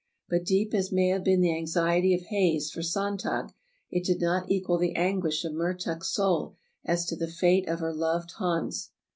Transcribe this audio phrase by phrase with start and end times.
[0.29, 3.53] But deep as may have been the anxiety of Hayes for Sonntag,
[3.91, 7.93] it did not equal the anguish of Mertuk's soul as to the fate of her
[7.93, 8.89] loved Hans.